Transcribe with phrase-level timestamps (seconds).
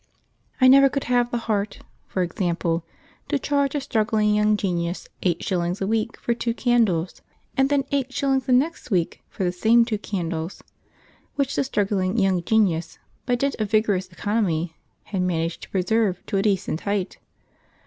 [0.59, 2.83] I never could have the heart, for example,
[3.29, 7.21] to charge a struggling young genius eight shillings a week for two candles,
[7.55, 10.63] and then eight shillings the next week for the same two candles,
[11.35, 16.37] which the struggling young genius, by dint of vigorous economy, had managed to preserve to
[16.37, 17.19] a decent height.